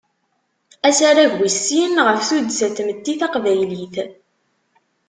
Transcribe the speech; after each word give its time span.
Asarag 0.87 1.31
wis 1.39 1.57
sin 1.65 1.95
ɣef 2.07 2.21
tuddsa 2.29 2.67
n 2.69 2.73
tmetti 2.77 3.13
taqbaylit. 3.19 3.95